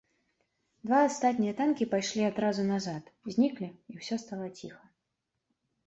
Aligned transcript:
Два 0.89 1.01
астатнія 1.09 1.53
танкі 1.59 1.87
пайшлі 1.93 2.23
адразу 2.31 2.67
назад, 2.73 3.03
зніклі, 3.37 3.69
і 3.93 4.03
ўсё 4.03 4.15
стала 4.27 4.47
ціха. 4.57 4.85